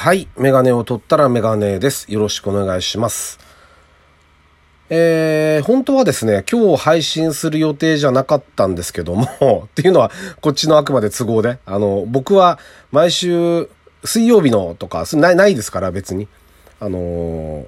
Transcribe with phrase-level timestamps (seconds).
[0.00, 0.28] はい。
[0.36, 2.06] メガネを取ったらメガネです。
[2.12, 3.40] よろしくお願いします。
[4.90, 9.26] えー、本当はですね、今日配信する予定じゃなかったんですけども、
[9.66, 12.60] っていうのは、こっちのあくまで都合で、あの、僕は
[12.92, 13.68] 毎週
[14.04, 16.28] 水曜日のとか、ない、ないですから、別に。
[16.78, 17.66] あのー、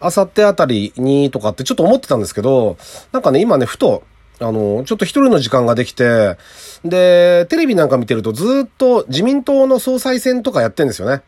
[0.00, 2.78] あさってあたりにとかってちょっと思ってたんですけど、
[3.12, 4.02] なんかね、今ね、ふと、
[4.40, 6.38] あの、ちょっと一人の時間ができて、
[6.86, 11.20] で、テレビなんか見てるとずっと自民党の総裁選とかやってんですよね。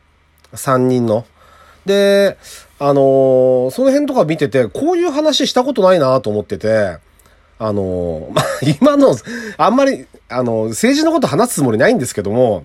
[0.54, 1.24] 三人の。
[1.86, 2.38] で、
[2.78, 6.98] あのーその辺とか見てて、こういう話したことないなと思ってて、
[7.58, 8.42] あのー ま、
[8.80, 9.16] 今の、
[9.56, 12.64] あんまり、あの、政治のこと話すつもりないんですけども、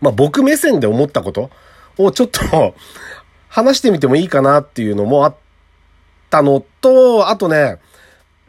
[0.00, 1.50] まあ、僕目線で思ったこと
[1.96, 2.74] をちょっと
[3.48, 5.34] 話してみてもいいかなっていうのもあっ
[6.30, 7.78] たのと、あとね、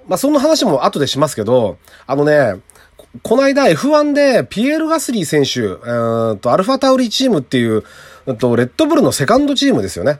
[0.07, 1.77] まあ、その話も後でしますけど、
[2.07, 2.59] あのね、
[3.23, 7.83] この間 F1 でピエール・ガスリー選手、えーと、アルファタウリチームっていう、
[8.27, 10.19] えっと、レッドブルのセカンドチームですよね。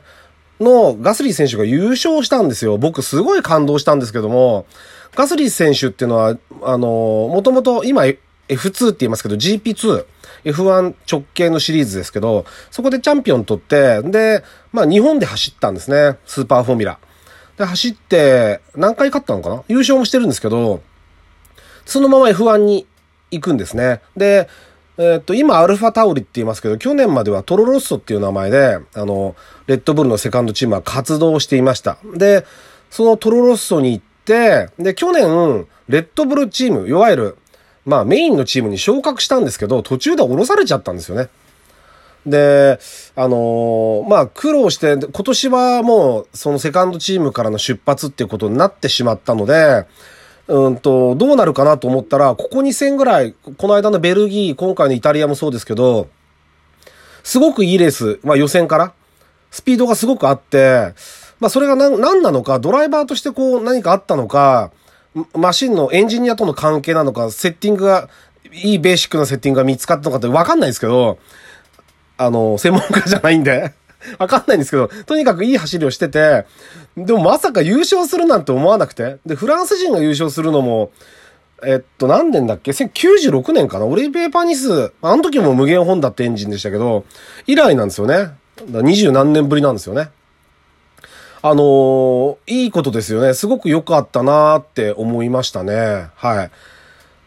[0.58, 2.78] のガスリー選手が優勝したんですよ。
[2.78, 4.66] 僕すごい感動したんですけども、
[5.14, 8.02] ガスリー選手っていうのは、あの、もともと今
[8.48, 10.04] F2 って言いますけど GP2、
[10.44, 14.42] F1 直系のシリーズですけど、そこでチャンピオン取って、で、
[14.72, 16.18] まあ日本で走ったんですね。
[16.26, 16.98] スーパーフォーミュラ。
[17.56, 19.62] で、走って、何回勝ったのかな？
[19.68, 20.82] 優勝もしてるんですけど、
[21.86, 22.86] そのまま F1 に
[23.30, 24.00] 行くんですね。
[24.16, 24.48] で、
[24.98, 29.34] えっと、今、アルファタウリって言いますけど、去年まではトロロッソっていう名前で、あの、
[29.66, 31.96] レッドブルのセカンドチームは活動していました。
[32.14, 32.44] で、
[32.90, 37.36] そのトロロッソに行って、で、去年、レッドブルチーム、いわゆる、
[37.86, 41.28] まあ、メインのチームに昇格したんですけど、途中で降ろされちゃったんですよね。
[42.26, 42.78] で、
[43.16, 49.86] あのーまあ、苦労して、今年はもう、そのセカンドチームからの出発っていうことになってしまったので、
[50.50, 56.08] うんと、どうなるかなと思ったら、ここ2戦ぐらい、この間のベルギー、今回のイタリアもそうですけど、
[57.22, 58.92] すごくいいレース、まあ予選から、
[59.52, 60.92] スピードがすごくあって、
[61.38, 64.72] まあそれが何何なのか、ドライバーとしてこう何かあったのか、
[65.34, 68.08] マシンのエンジニアとの関係なのか、セッティングが、
[68.52, 71.18] いいベーシックなセッティングが見つかったのかってわかんないですけど、
[72.16, 73.72] あの、専門家じゃないんで、
[74.18, 76.46] わかんないんですけど、とにかくいい走りをしてて、
[76.96, 80.90] でもまさか優勝するなんて思わなくて、で、フランス人が優勝するのも、
[81.62, 83.84] えっと、何年だっけ ?1996 年かな？
[83.84, 87.04] オリベーパニス、あの時も無限ホンダってエンジンでしたけど、
[87.46, 88.30] 以来なんですよね。
[88.66, 90.10] 二十何年ぶりなんですよね。
[91.42, 93.32] あのーいいことですよね。
[93.34, 96.08] すごく良かったなーって思いましたね。
[96.14, 96.50] はい。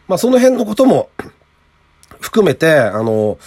[0.06, 1.08] まあ、その辺のことも
[2.20, 3.38] 含めて、あの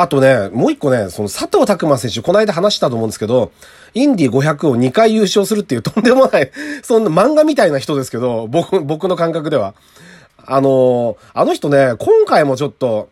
[0.00, 3.52] あとね、もう一個ね、その佐藤拓馬選手、この間話したと思うんですけど、
[3.92, 6.50] インディ500を2回優勝するっていうとんでもない、
[6.82, 9.74] そんな漫画みたいな人ですけど、僕、僕の感覚では。
[10.46, 13.10] あのあの人ね、今回もちょっと、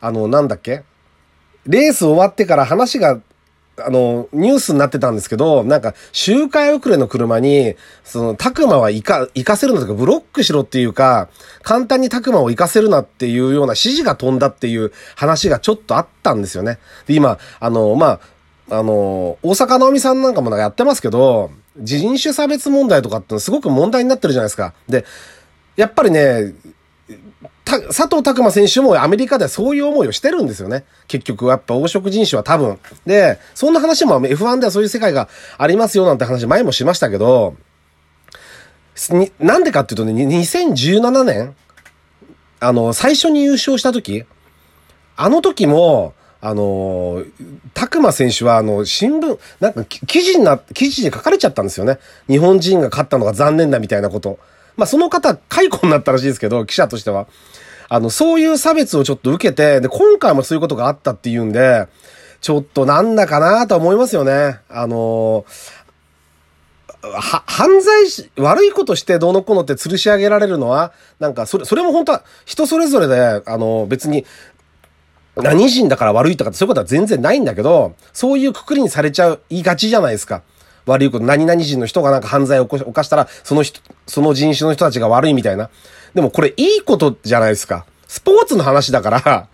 [0.00, 0.82] あの、なんだっけ？
[1.66, 3.20] レース終わってから話が、
[3.76, 7.74] あの、ニュースになってたんですけど、なんか、周回遅れの車に、
[8.04, 11.28] その、タクマは行か、行かせるなとか、ブロックしろっていうか、
[11.62, 16.78] 簡単にタクマを行かせるなっていうような指示が飛んだっていう話がちょっとあったんですよね。
[17.06, 18.20] で、今、あの、ま
[18.70, 24.72] あ、あの、大阪直美さんなんかもなんかやってますけど、人種差別問題とかってすごく問題になってるじゃないですか。
[24.88, 25.04] で、
[25.76, 26.54] やっぱりね、
[27.64, 30.84] 佐藤拓馬選手もアメリカではそういう思いをしてるんですよね。
[31.08, 32.78] 結局、やっぱ黄色人種は多分。
[33.06, 37.56] で、そんな話も F1 ではそういう世界がありますよなんて話前もしましたけど、
[39.40, 41.56] なんでかっていうとね、2017年、
[42.60, 44.24] あの、最初に優勝した時、
[45.16, 47.24] あの時も、あの、
[47.72, 51.98] 拓馬選手は、あの、新聞、なんか記事にな、記事で書かれちゃったんですよね。
[52.28, 54.38] 日本人が勝ったのが残念だみたいなこと。
[54.76, 57.26] まあ、その方、解雇になったらしいですけど、記者としては。
[57.88, 61.86] あの、そういう差別をちょっと受けて、で、今回もそういうことがあったっていうんで、
[62.40, 64.58] ちょっとなんだかなと思いますよね。
[64.68, 65.44] あの
[67.02, 74.24] は、犯罪し、悪いことしてどうのこうのって吊るし上げられるのは、なんか、それ、それも本当は人それぞれで、あの、別に、
[75.36, 80.42] 何人だから悪いとかってそういうことは全然ないんだけど、そういうくくりにされちゃう、言いがちじゃないですか。
[80.86, 85.70] 悪いこと、何々人の人がなんか犯罪を起こ犯したら、その人、その人種の人たちが悪いみたいな。
[86.14, 87.86] でもこれいいことじゃないですか。
[88.06, 89.48] スポーツの話だから、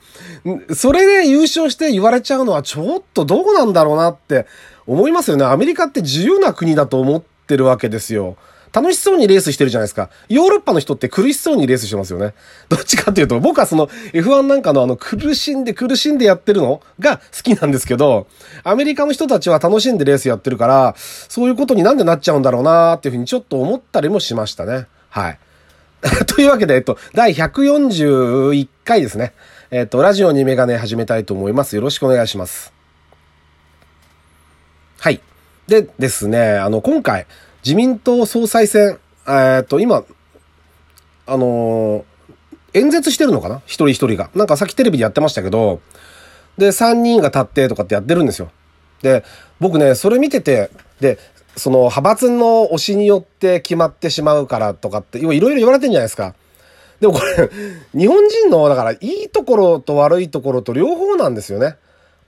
[0.74, 4.46] それで優勝して言われちゃうのはちょっとどうなんだろうなって
[4.86, 5.44] 思いますよね。
[5.44, 8.36] アメリカって自由な国だと思ってるわけですよ。
[8.72, 10.10] 楽しそうにレースしてるじゃないですか。
[10.28, 12.34] ヨーロッパの人って苦しそうにレースしてますよね。
[12.68, 18.26] どっちかっていうと、僕はその F1 なんかのあの苦しんで苦しんでやってるのが好きなんですけど、
[18.62, 24.86] アメリカの人たちは楽しんでレースやってるから、そういうことになんでなっちゃうんだろうなっていうふうにちょっと思ったりもしましたね。
[25.08, 25.38] はい。
[26.26, 29.32] というわけで、えっと、第141回ですね。
[29.70, 31.76] えっと、ラジオにメガネ始めたいと思います。
[31.76, 32.72] よろしくお願いします。
[34.98, 35.20] はい。
[35.68, 37.26] でですね、あの、今回、
[37.64, 38.98] 自民党総裁選、
[39.28, 40.04] えっと、今、
[41.26, 42.04] あの
[42.74, 43.62] 演説してるのかな？
[43.66, 44.30] 一人一人が。
[44.34, 45.80] なんかさっきテレビでやってましたけど、
[46.56, 48.50] で、3人が立ってとかってやってるんですよ。
[49.02, 49.24] で、
[49.58, 50.70] 僕ね、それ見てて、
[51.00, 51.18] で、
[51.56, 56.34] その派閥の推しによって決まってしまうからとかって、いろいろ言われてんじゃないですか。
[57.00, 57.50] でもこれ、
[57.98, 61.76] 日本人の、だから、いいところと悪いところと両方なんですよね。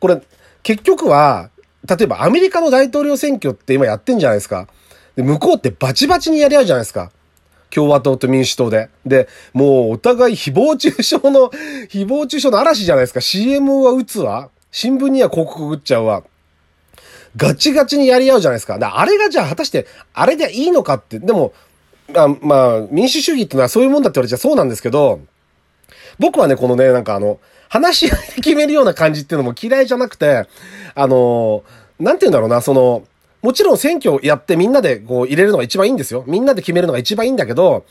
[0.01, 0.21] これ、
[0.63, 1.51] 結局は、
[1.87, 4.69] 例えばアメリカの大統領選挙って今やってんじゃないですか。
[5.17, 7.11] で、向こうってバチバチにやり合うじゃないですか。
[7.71, 8.91] 共和党と民主党で。
[9.07, 11.51] で、もうお互い誹謗中傷の、
[11.91, 13.21] 誹謗中傷の嵐じゃないですか。
[13.21, 14.51] CM は打つわ。
[14.71, 16.23] 新聞には広告打っちゃうわ。
[17.37, 18.79] ガチガチにやり合うじゃないですか。
[18.79, 21.55] だあれがじゃあ果たして、あれでいいのかって、でも、
[22.15, 25.21] あまあ、民主主義ってのはそういうもんだって言われちゃそうなんですけど、
[26.19, 27.39] 僕はね、このね、なんかあの、
[27.69, 30.47] 話し合いで決めるような感じっていうのも嫌いじゃなくて、
[30.95, 31.65] あの、
[31.99, 33.05] なんて言うんだろうな、その、
[33.43, 36.25] もちろん選挙やってみんなでこう入れるのが一番いいんですよ。
[36.27, 37.85] みんなで決めるのが一番いいんだけど、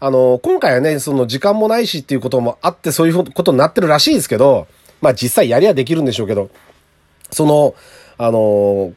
[0.00, 4.68] あの、今回はね、その時間もないしっていうこともあってそういうことになってるらしいですけど、
[5.00, 6.50] まあ実際やりゃできるんでしょうけど、
[7.30, 7.74] その、
[8.18, 8.92] あの、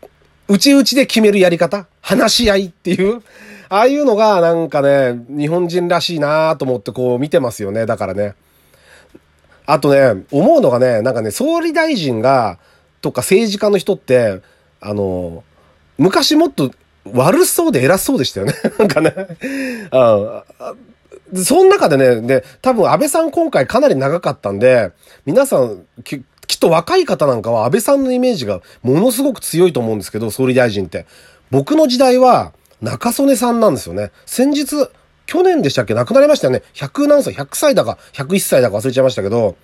[0.48, 3.22] うちうちで決めるやり方話し合いっていう、
[3.70, 7.86] ああいうのがなんかね、日本人らしいなと思ってこう見てますよね。
[7.86, 8.36] だからね。
[9.66, 12.60] あとね、思うのがね、なんかね、総理大臣が、
[13.02, 14.42] とか政治家の人って、
[14.82, 15.44] あの、
[15.98, 16.72] 昔もっと
[17.06, 18.54] 悪そうで偉そうでしたよね。
[18.80, 19.14] なんかね。
[19.92, 20.44] あ
[21.34, 24.92] その中でね、で、多分安倍さん今回かなり長かったんで、
[25.26, 31.06] 皆さんき、きっと若い方なんかは安倍さんのイメージがものすごく強いと思うんですけど、総理大臣って。
[31.50, 32.52] 僕の時代は
[32.82, 34.12] 中曽根さんなんですよね。
[34.26, 34.90] 先日、
[35.26, 35.94] 去年でしたっけ？
[35.94, 36.64] 亡くなりましたよね。
[36.74, 39.56] 100何歳、100歳だか、101歳だか忘れちゃいましたけど、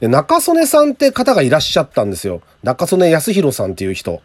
[0.00, 2.42] で、中曽根さんって方がいらっしゃったんですよ。
[2.64, 4.20] 中曽根康弘さんっていう人。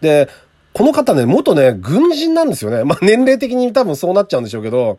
[0.00, 0.28] で、
[0.76, 2.84] この方ね、元ね、軍人なんですよね。
[2.84, 4.98] まあ、年齢的に多分そうなっちゃうんでしょうけど、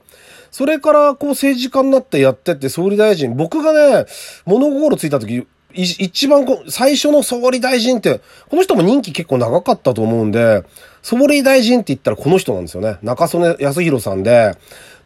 [0.49, 4.07] それからこう政治家になってやってって総理大臣、僕がね、
[4.47, 5.45] 物心ついた時、
[5.75, 10.63] 一番こう最初の総理大臣って、この人も任期結構長かったと思うんで、
[11.03, 12.97] 総理大臣って言ったらこの人なんですよね。
[13.03, 14.57] 中曽根康弘さんで、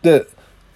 [0.03, 0.25] で、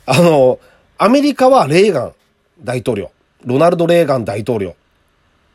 [0.05, 0.59] あの、
[0.97, 2.13] アメリカはレーガン
[2.61, 3.11] 大統領。
[3.45, 4.75] ロナルド・レーガン大統領。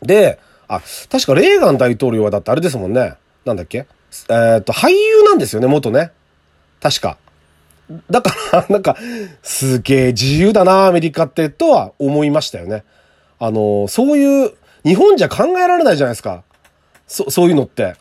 [0.00, 3.16] で、あ、確かレーガン大統領はだってあれですもんね。
[3.44, 3.84] なんだっけ？
[4.28, 6.10] えっ、と、俳優なんですよね、元ね。
[6.80, 7.18] 確か。
[8.10, 8.96] だから、 なんか、
[9.42, 12.84] すげえ自由だな、アメリカって、とは思いましたよね。
[13.38, 14.52] あの、そういう、
[14.84, 16.42] 日本じゃ考えられないじゃないですか。
[17.06, 17.96] そ、そういうのって。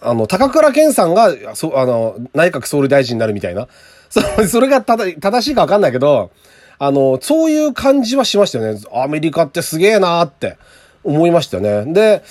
[0.00, 3.68] あの、高倉健さんが、そ、あの、内閣総理大臣になるみたいな。
[4.10, 6.30] そ、 それがただ、正しいかわかんないけど、
[6.78, 8.80] あの、そういう感じはしましたよね。
[8.92, 10.58] アメリカってすげえなーって
[11.02, 11.92] 思いましたよね。
[11.92, 12.22] で、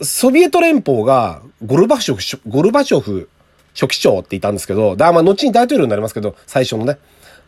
[0.00, 3.28] ソビエト連邦がゴルバチョフ、ゴルバチョフ
[3.74, 6.98] 書記長っていたんですけど、だまあ後に大統領になりますけど、最初のね。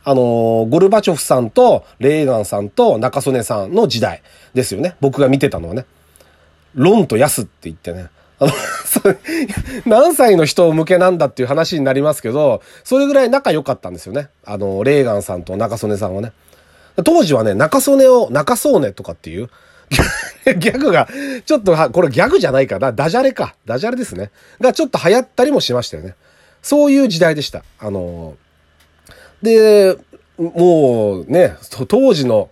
[0.07, 4.23] あのゴルバチョフさんとレーガンさんと中曽根さんの時代
[4.53, 4.97] ですよね。
[5.01, 5.87] 僕が見てたのはね。
[6.75, 8.11] ロンとヤスって言ってね。
[8.39, 8.53] あの
[9.87, 14.29] 何歳の人向けなんだっていう話になりますけど、それぐらい仲良かったんですよね。
[14.45, 16.33] あの、レーガンさんと中曽根さんはね。
[17.03, 19.49] 当時はね、中曽根を中曽根とかっていう、
[20.59, 21.09] ギャグが、
[21.45, 22.93] ちょっとは、これギャグじゃないかな。
[22.93, 23.55] ダジャレか。
[23.65, 24.31] ダジャレですね。
[24.61, 26.15] がちょっと流行ったりもしましたよね。
[26.63, 27.63] そういう時代でした。
[27.79, 28.37] あの
[29.43, 29.97] で、
[30.39, 31.57] もうね、
[31.89, 32.51] 当時の、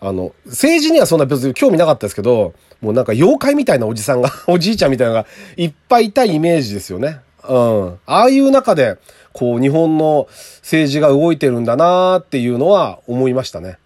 [0.00, 5.26] あの、政治にはそんな別に興味なかったですけど、もうなんか妖怪みたいなおじさんが、 おじいちゃんみたいなのが
[5.56, 7.20] いっぱいいたイメージですよね。
[7.48, 7.98] うん。
[8.06, 8.96] ああいう中で、
[9.32, 10.28] こう、日本の
[10.60, 13.78] 政治が動いてるんだなーっていうのは思いましたね。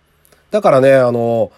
[0.51, 1.51] だからね、あの、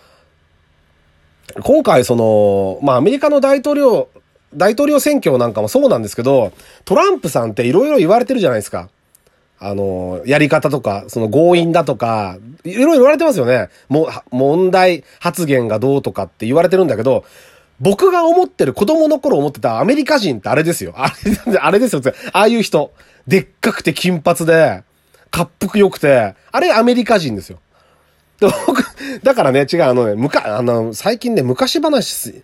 [1.63, 4.09] 今回その、まあアメリカの大統領、
[4.55, 6.53] 大統領選挙なんかもそうなんですけど、
[6.85, 8.89] トランプさんって色々言われてるじゃないですか。
[9.59, 13.69] あの、やり方とか、その強引だとか、いろいろ言われてますよね。
[13.89, 17.25] も、問題発言がどうとかって言われてるんだけど、
[17.81, 20.95] 僕が思ってる、子供の頃思ってたアメリカ人ってあれですよ。
[20.97, 21.13] あ
[21.47, 22.03] れ、 あれですよ。
[22.33, 22.93] ああいう人。
[23.27, 24.83] でっかくて金髪で、
[25.33, 27.59] 滑腹良くて、あれアメリカ人ですよ。
[29.23, 32.43] だからね、違う、あのね、むか、あの、最近ね、昔話、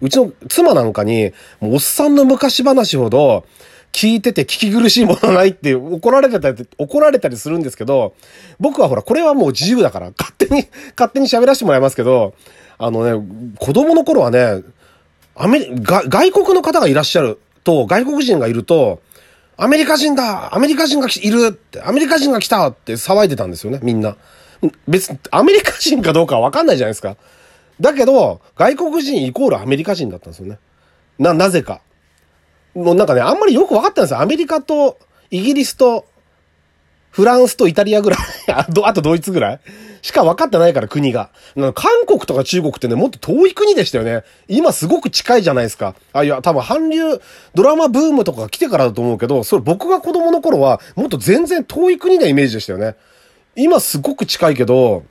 [0.00, 3.44] うちの妻なんかに、もうおっさんの昔話ほど、
[3.92, 8.14] 聞いてて聞き苦しいものないって怒られてたり、怒られたりするんですけど、
[8.60, 12.34] 僕はほら、これはもう自由だから、勝手に、勝手に喋らせてもらいますけど、
[12.78, 14.62] あのね、子供の頃はね、
[15.34, 19.00] アメリ、が、外国の方がいらっしゃると、外国人がいると、
[19.56, 24.16] アメリカ人だアメリカ人がいるって、アメリカ人が来たって騒いでたんですよね、みんな。
[24.88, 27.16] 別に、アメリカ人かどうかはわかんないじゃないですか。
[27.80, 30.58] だけど、外国人イコールアメリカ人だったんですよね。
[31.18, 31.80] な、なぜか。
[32.74, 34.20] もうなんかね、あんまりよく分かってないんですよ。
[34.20, 34.98] アメリカと、
[35.30, 36.06] イギリスと、
[37.10, 38.18] フランスとイタリアぐらい
[38.52, 39.60] あと、あとドイツぐらい
[40.02, 41.30] しか分かってないから国が。
[41.74, 44.22] 韓国とか中国ってね、もっと遠い国でしたよね。
[44.48, 45.94] 今すごく近いじゃないですか。
[46.12, 47.20] あ、いや、多分韓流
[47.54, 52.96] ドラマブームとかが来てからだと思うけど、それ僕が子供の頃はもっと全然遠い国なイメージでしたよね。
[53.56, 55.04] 今すごく近いけど、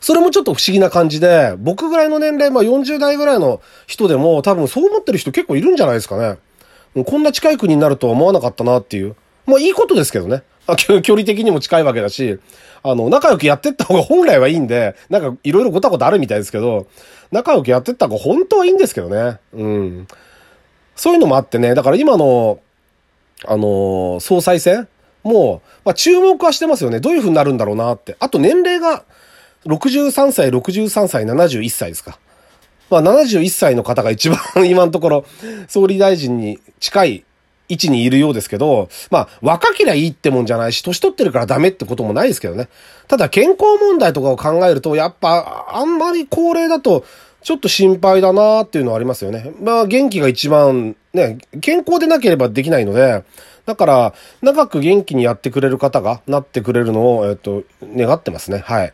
[0.00, 6.38] それもちょっと不思議な感じで、僕ぐらいの年齢、まあ40代ぐらいの人でも多分そう思ってる人結構いるんじゃないですかね。
[7.04, 9.14] こんな近い国になるとは思わなかったなっていう。
[9.46, 10.42] まあいいことですけどね。
[10.76, 12.38] 距離的にも近いわけだし、
[12.82, 16.86] あの、仲良くやってった方が本来はいいんで、なんかいろいろごたごたあるみたいですけど、
[17.30, 19.38] 仲良くやってった方が本当はいいんですけどね。
[19.52, 20.08] うん。
[20.96, 22.60] そういうのもあってね、だから今の、
[23.46, 24.88] あの、総裁選
[25.22, 27.00] もう、まあ注目はしてますよね。
[27.00, 28.16] どういう風になるんだろうなって。
[28.20, 29.04] あと年齢が、
[29.66, 32.18] 63歳、63歳、71歳ですか。
[32.88, 35.24] まあ71歳の方が一番 今のところ
[35.68, 37.24] 総理大臣に近い
[37.70, 42.68] 位置にいるようですけど、まあ、若けりゃいいってもんじゃないし、年取ってるからダメってこともないですけどね。
[43.06, 47.04] ただ、健康問題とかを考えると、やっぱ、あんまり高齢だと、
[47.42, 49.52] ちょっと心配だなっていうのはありますよね。
[49.60, 53.24] まあ、元気が一番、ね、健康でなければできないので、
[53.66, 58.58] だから、長く元気にやってくれる方がなってくれるのを、えっと、願ってますね。
[58.58, 58.92] はい。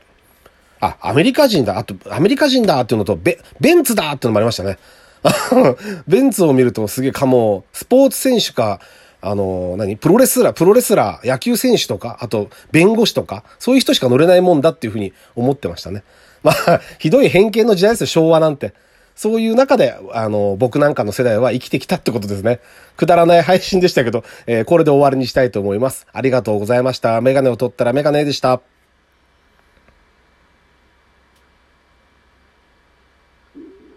[0.81, 1.79] あ、アメリカ人だ。
[1.79, 4.79] あと、アメリカ人だっていうのと、ベ、ベンツだっていうのもありましたね。
[6.07, 8.81] ベンツを見るとすげえかも、スポーツ選手か、
[9.21, 9.97] あの、何？
[9.97, 16.05] プロレスラー、プロレスラー、野球選手とか、あと、弁護士とか、そういう人しか乗れないもんだっていうふうに思ってましたね。
[16.47, 18.73] まあ、 ひどい偏見の時代ですよ、昭和なんて。
[19.17, 22.61] そういう中で、あの、僕なんかの世代は生きてきたってことですね。
[22.97, 26.07] くだらない配信でしたけど、えー、これで終わりにしたいと思います。
[26.13, 27.21] ありがとうございました。
[27.21, 28.61] メガネを取ったらメガネでした。